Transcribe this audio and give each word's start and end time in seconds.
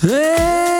Hey! 0.00 0.77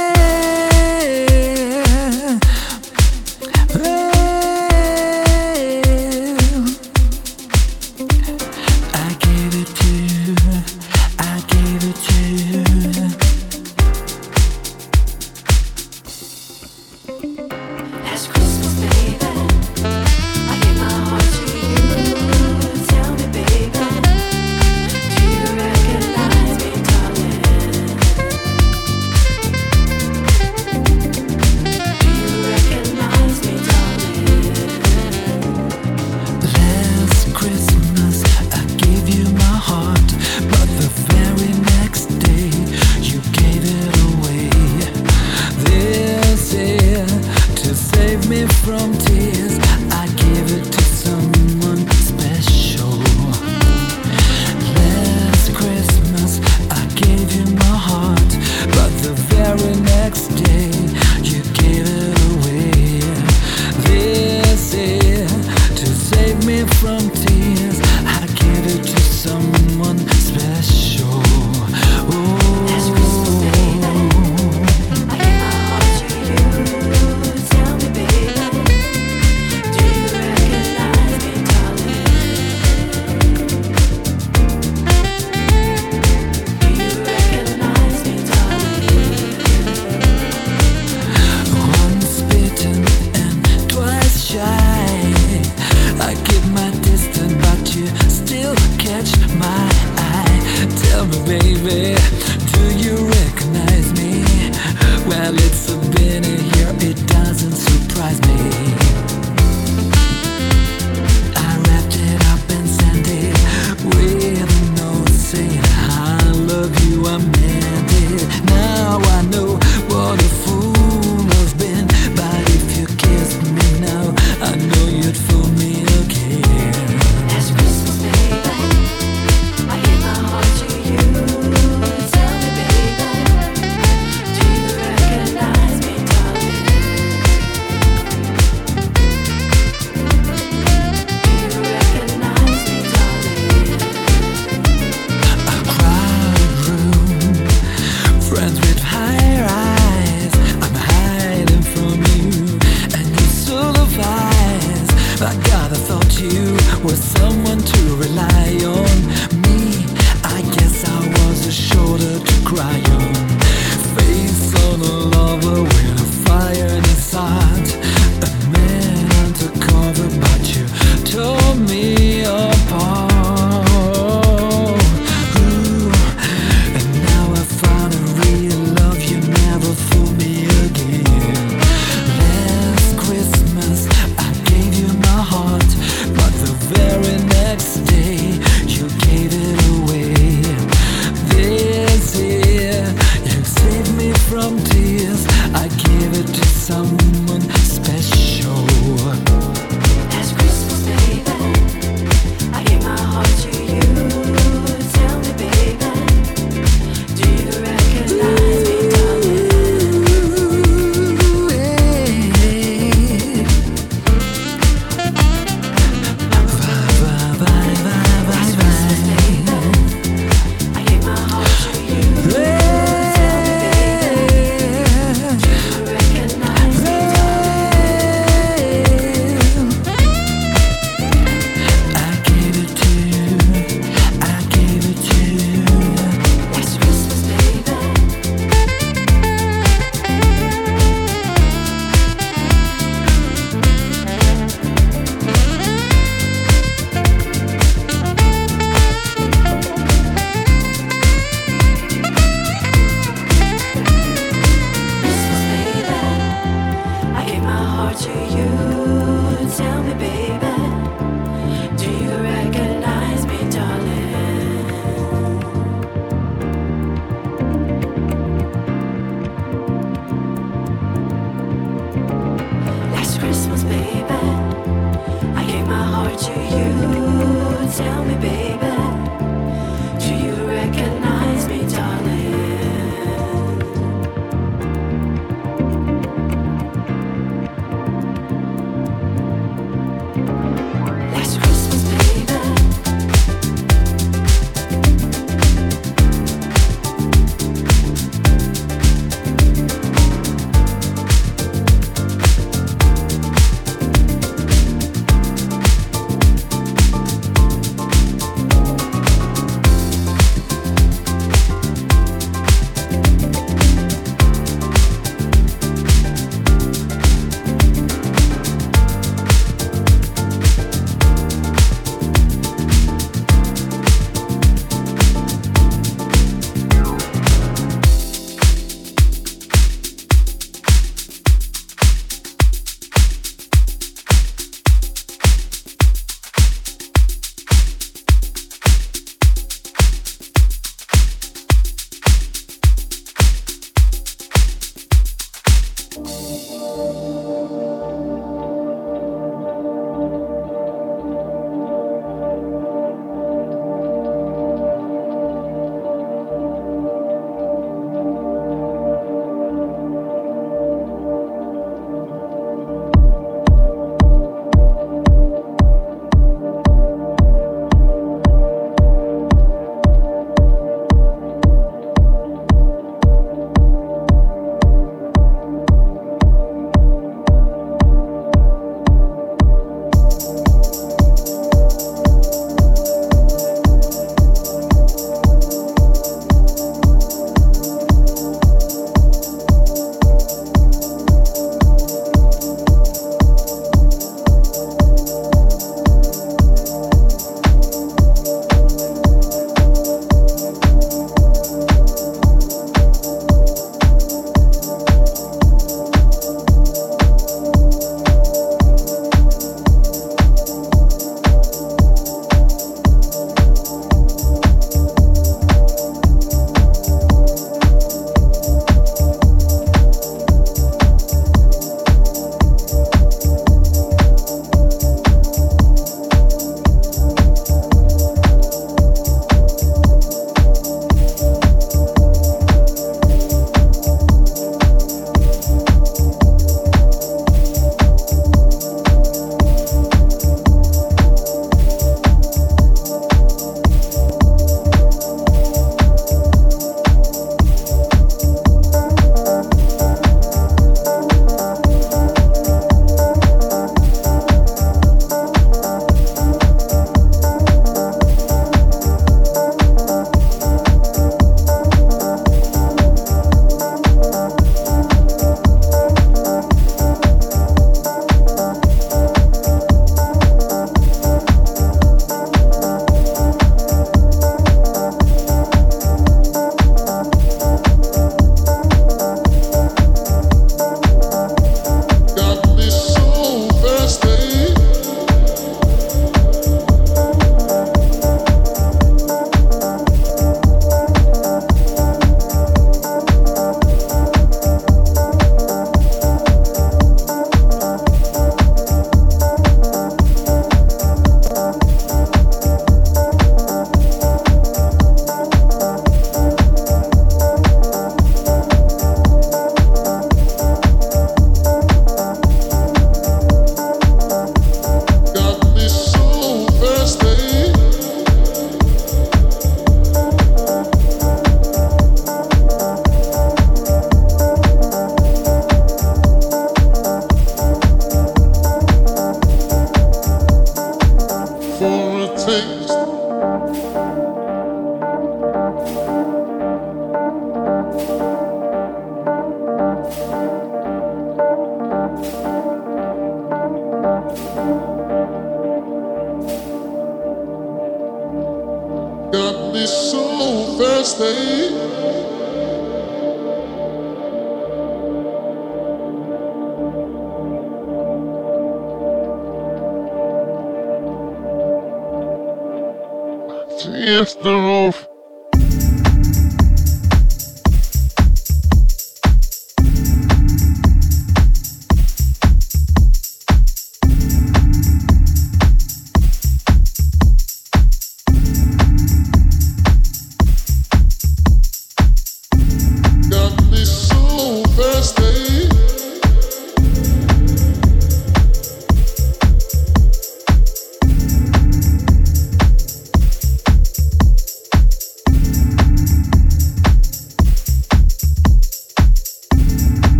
monstros 563.66 564.87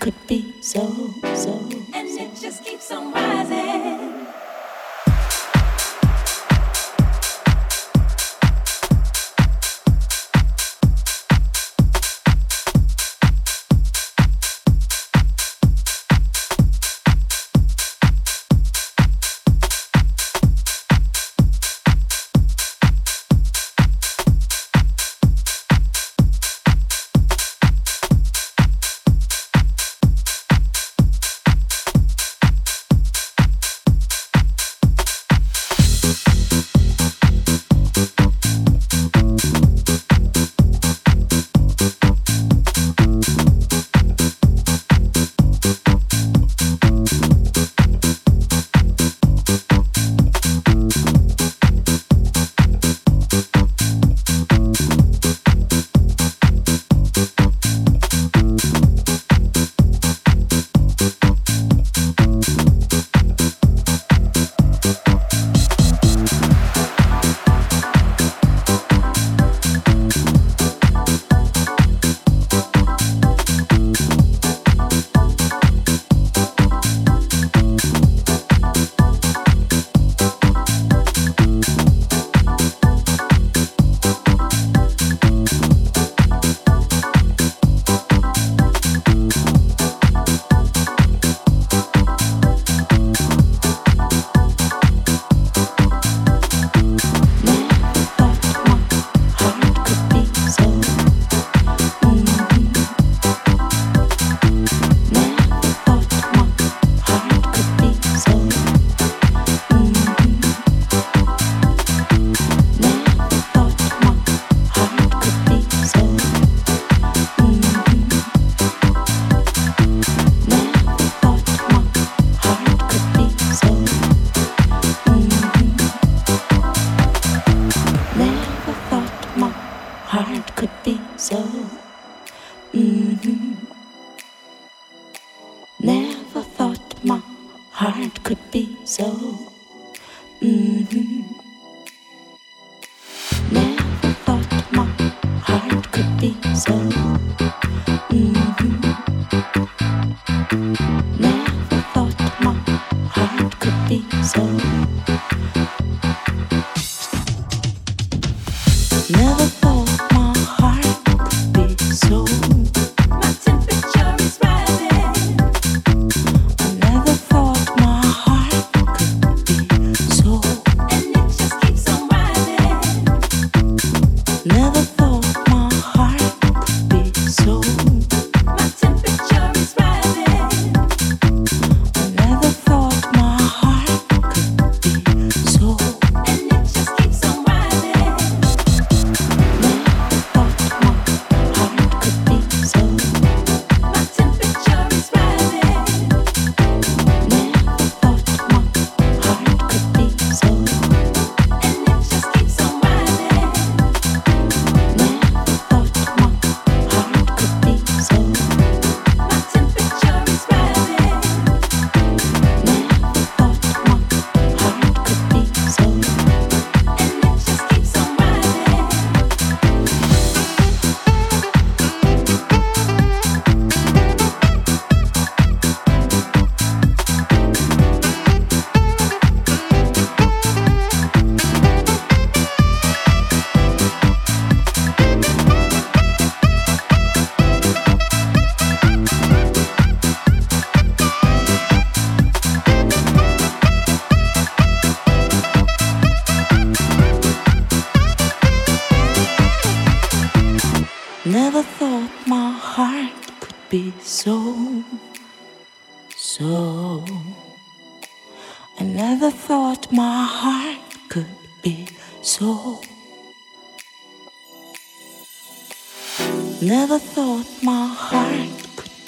could 0.00 0.14
be 0.26 0.49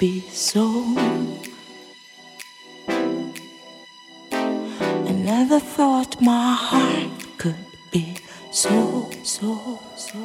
be 0.03 0.19
so. 0.31 0.65
I 5.09 5.11
never 5.31 5.59
thought 5.61 6.19
my 6.19 6.55
heart 6.67 7.11
could 7.37 7.65
be 7.89 8.17
so, 8.51 9.09
so, 9.23 9.79
so, 9.95 10.19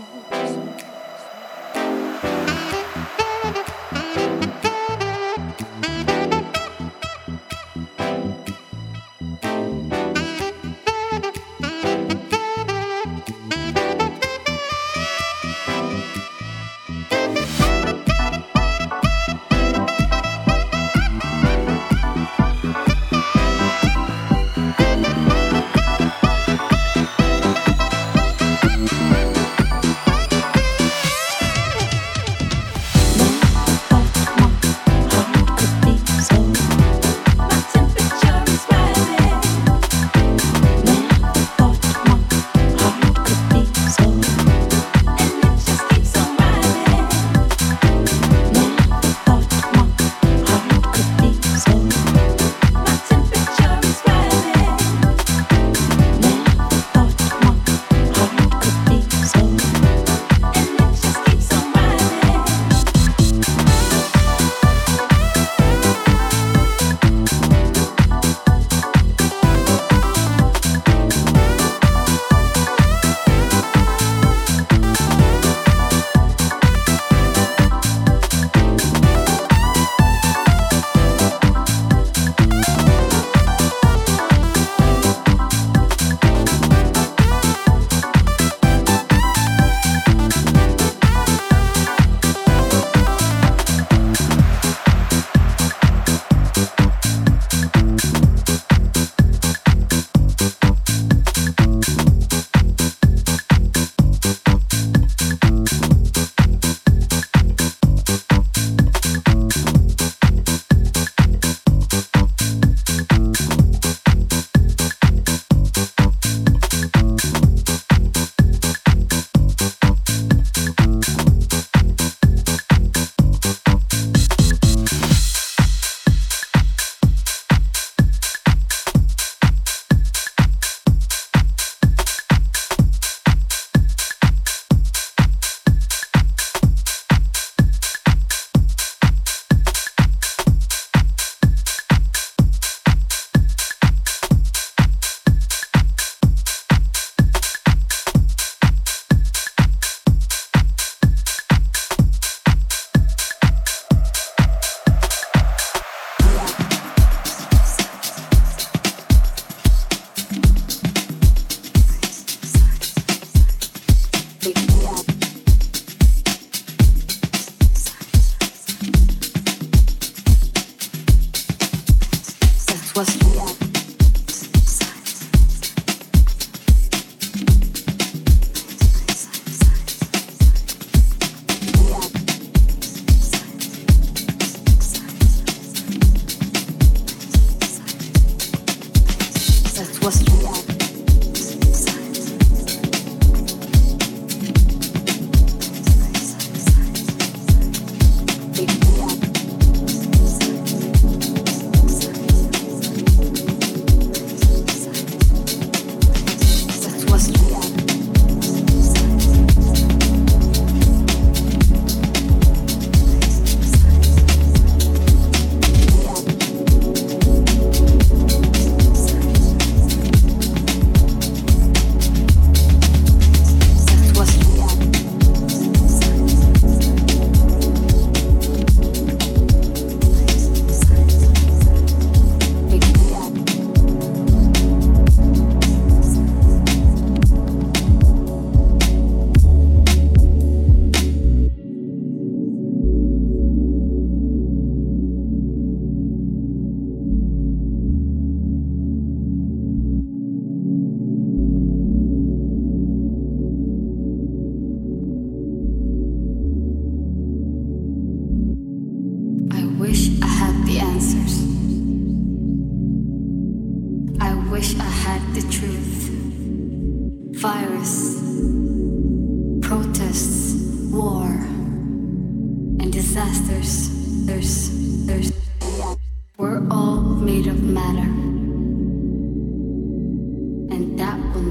so. 173.05 173.38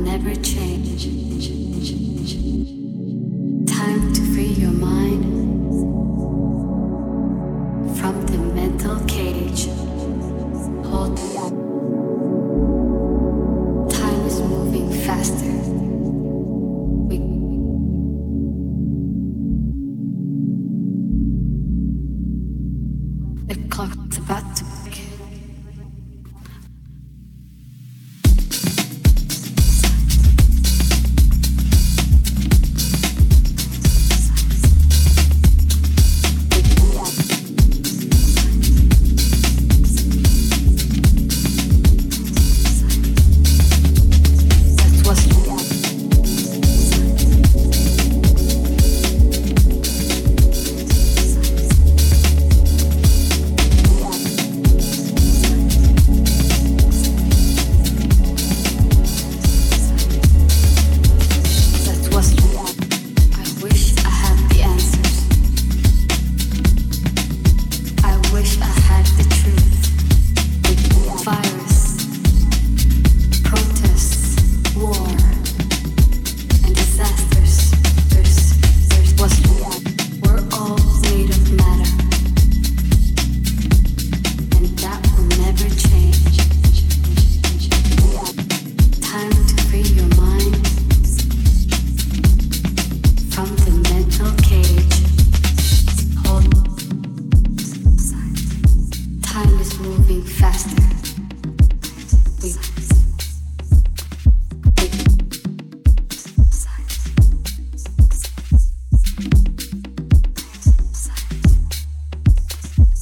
Never 0.07 0.33
change. 0.35 0.87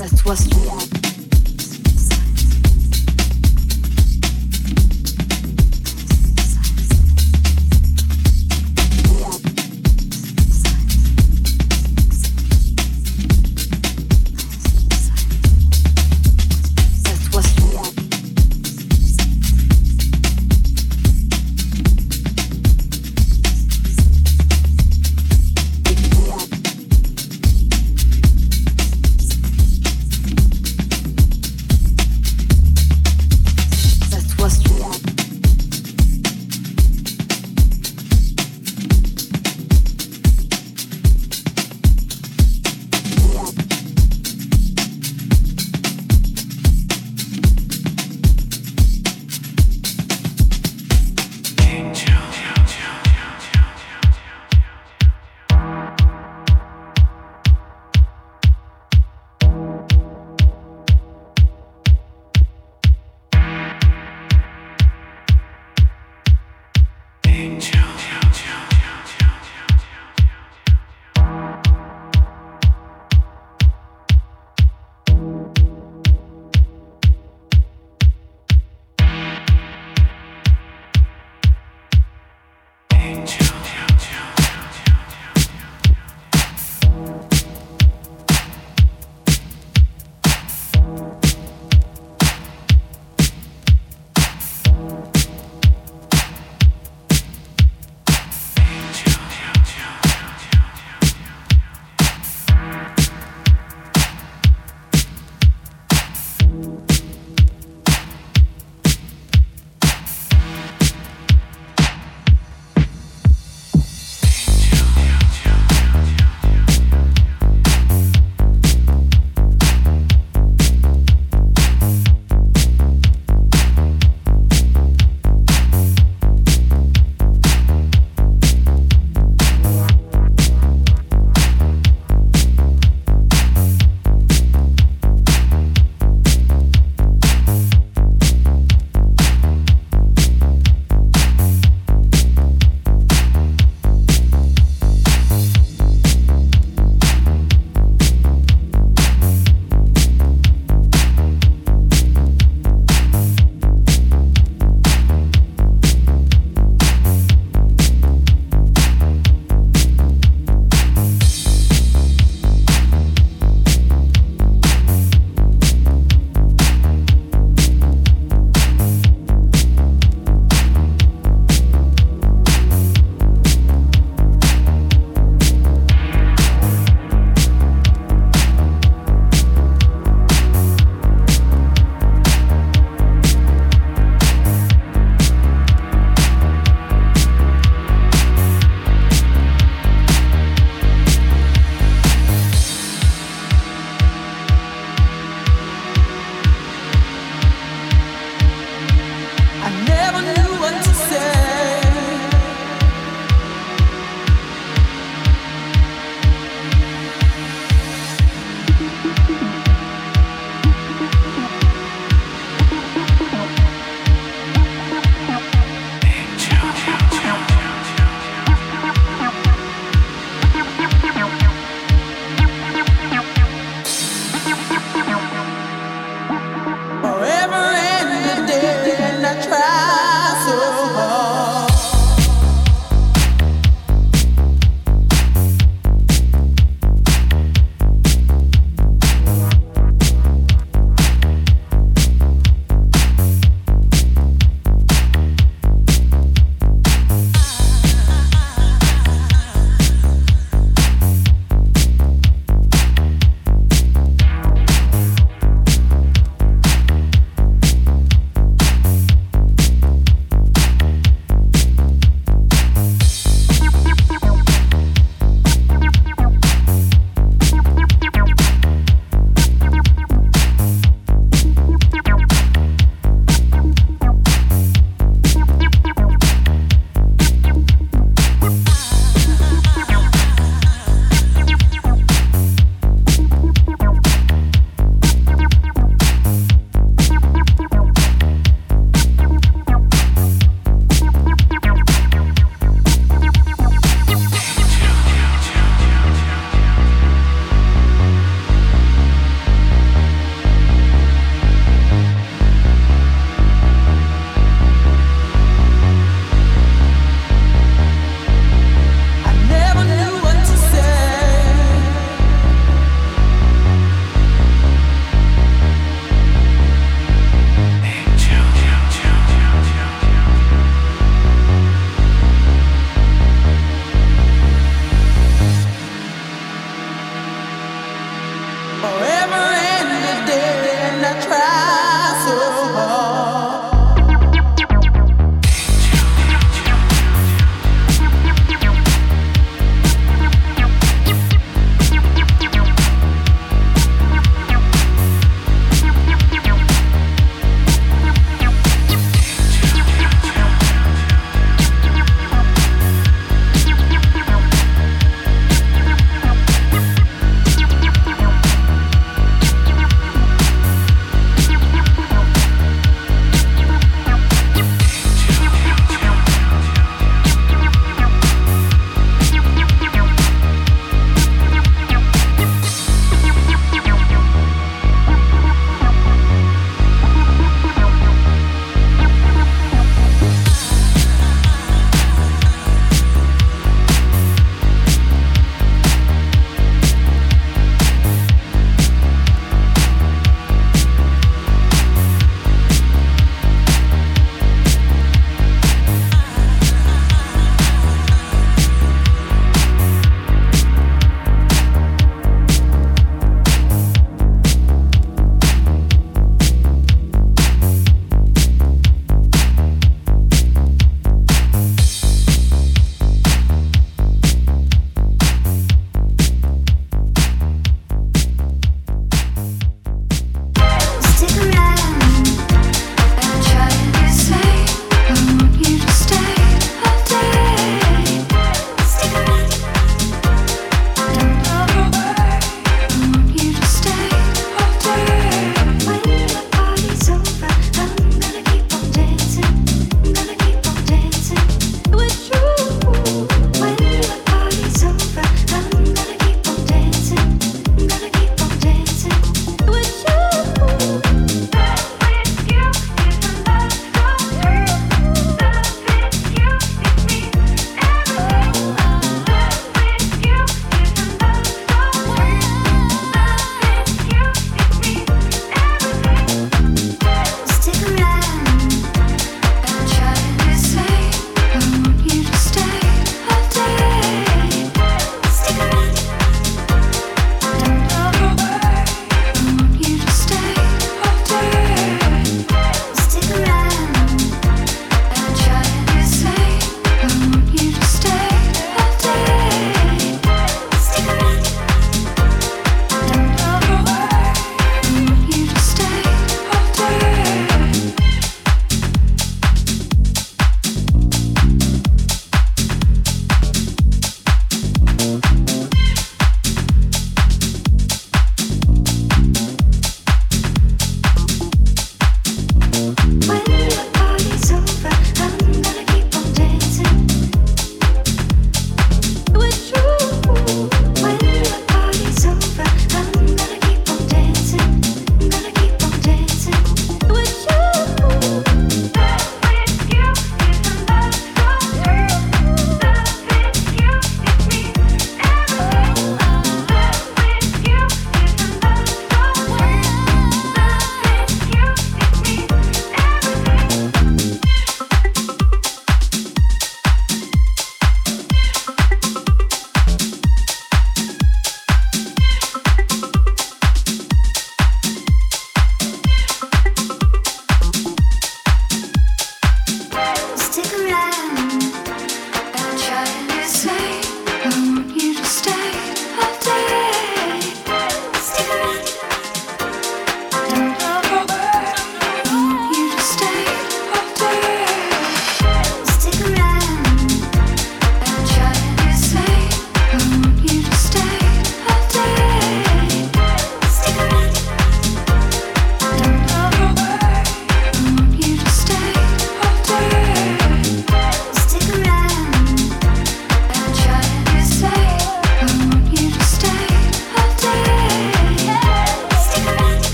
That's 0.00 0.24
what's 0.24 0.46
That's 0.46 0.99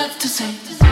left 0.00 0.18
to 0.22 0.28
say. 0.28 0.89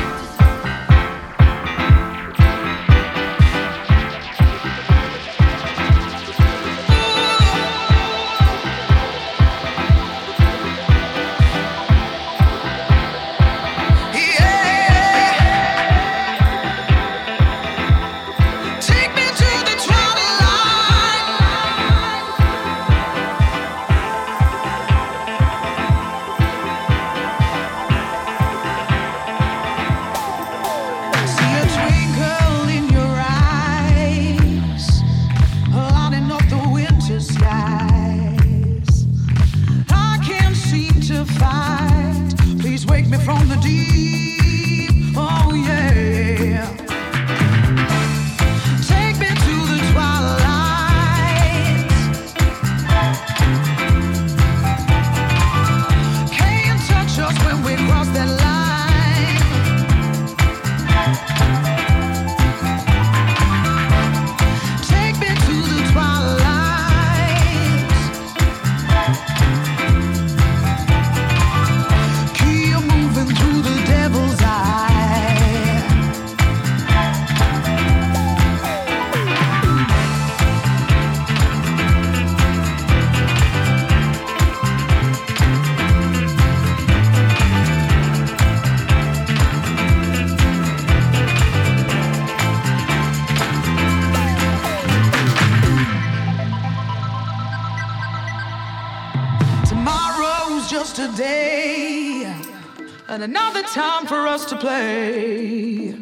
play. 104.60 105.94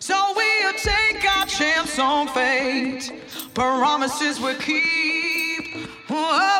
So 0.00 0.16
we'll 0.36 0.72
take 0.72 1.24
our 1.36 1.46
chance 1.46 1.98
on 1.98 2.28
fate, 2.28 3.10
promises 3.54 4.40
we 4.40 4.54
keep. 4.54 5.88
Whoa. 6.08 6.53